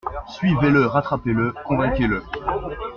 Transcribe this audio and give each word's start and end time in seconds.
Suivez-le, 0.27 0.87
rattrapez-le, 0.87 1.53
convainquez-le. 1.63 2.23